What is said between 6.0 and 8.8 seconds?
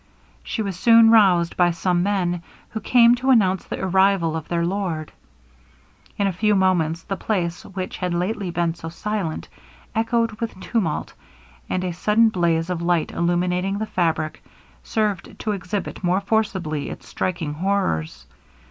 In a few moments the place, which had lately been